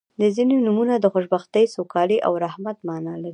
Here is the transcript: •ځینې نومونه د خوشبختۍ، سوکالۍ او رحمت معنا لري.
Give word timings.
•ځینې 0.35 0.55
نومونه 0.65 0.93
د 0.99 1.05
خوشبختۍ، 1.13 1.65
سوکالۍ 1.75 2.17
او 2.27 2.33
رحمت 2.45 2.77
معنا 2.87 3.13
لري. 3.23 3.29